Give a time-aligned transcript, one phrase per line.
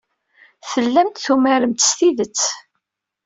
[0.71, 2.39] Tellamt tumaremt s tidet.